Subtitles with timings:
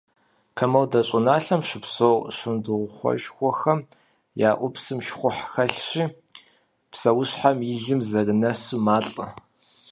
[0.57, 3.79] Комодо щӏыналъэм щыпсэу шындрыхъуоушхуэхэм
[4.49, 6.03] я ӏупсым щхъухь хэлъщи,
[6.91, 9.27] псэущхьэм и лъым зэрынэсу малӏэ.